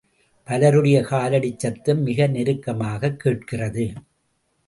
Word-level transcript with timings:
பவருடைய 0.47 1.01
காலடிச் 1.01 1.59
சத்தம் 1.59 2.01
மிக 2.01 2.27
நெருக்கமாகக் 2.27 3.19
கேட்கிறது. 3.19 3.93